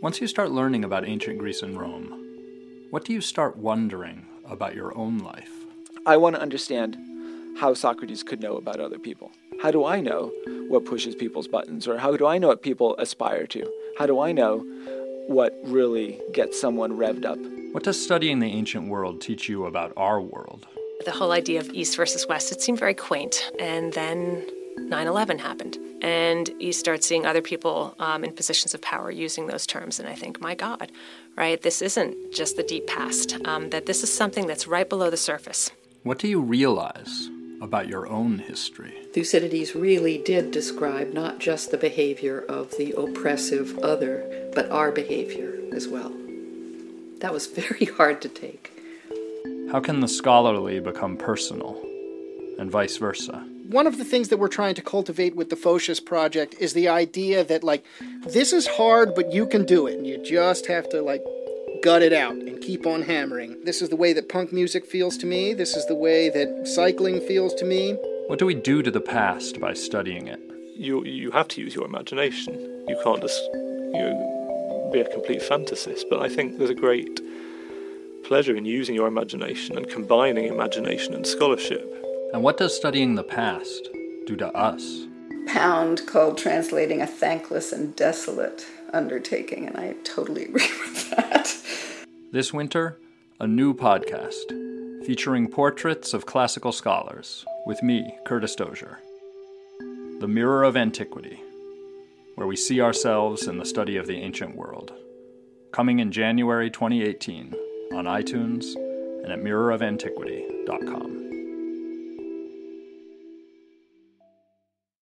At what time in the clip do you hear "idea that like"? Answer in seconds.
56.88-57.84